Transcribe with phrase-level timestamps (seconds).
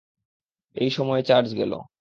[0.75, 1.71] এই সময়ে চার্জ গেল!